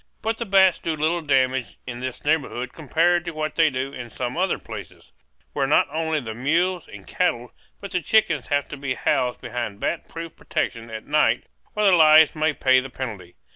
[0.23, 4.09] But the bats do little damage in this neighborhood compared to what they do in
[4.09, 5.11] some other places,
[5.53, 9.79] where not only the mules and cattle but the chickens have to be housed behind
[9.79, 11.43] bat proof protection at night
[11.75, 13.35] or their lives may pay the penalty.